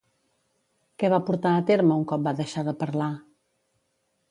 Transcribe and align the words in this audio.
Què 1.03 1.11
va 1.15 1.19
portar 1.27 1.51
a 1.57 1.61
terme 1.69 1.99
un 2.03 2.07
cop 2.13 2.25
va 2.31 2.35
deixar 2.41 2.65
de 2.71 2.75
parlar? 2.83 3.13